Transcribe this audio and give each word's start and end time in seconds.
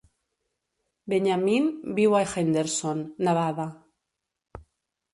Benyamine 1.13 1.93
viu 2.01 2.17
a 2.21 2.23
Henderson, 2.33 3.07
Nevada. 3.31 3.71